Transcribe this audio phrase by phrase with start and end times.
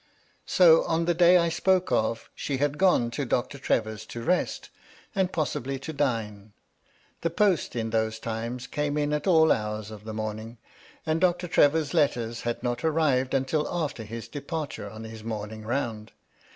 [0.47, 4.23] So, on the day I spoke of, she had gone to Doctor Trevor s to
[4.23, 4.71] rest,
[5.13, 6.53] and possibly to dine.
[7.21, 10.57] The post in those times came in at all hours of the morning;
[11.05, 16.13] and Doctor Trevor's letters had not arrived until after his departure on his morning round.